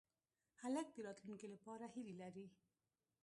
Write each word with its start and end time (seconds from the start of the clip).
هلک 0.61 0.87
د 0.93 0.97
راتلونکې 1.07 1.47
لپاره 1.53 1.85
هیلې 1.93 2.15
لري. 2.21 2.47